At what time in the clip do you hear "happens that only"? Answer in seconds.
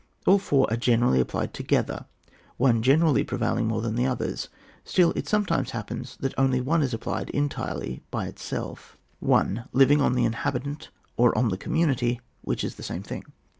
5.77-6.59